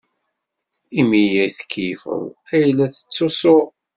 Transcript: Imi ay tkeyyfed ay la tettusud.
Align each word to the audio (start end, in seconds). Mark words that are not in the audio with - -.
Imi 0.99 1.23
ay 1.43 1.51
tkeyyfed 1.57 2.23
ay 2.55 2.65
la 2.77 2.85
tettusud. 2.93 3.69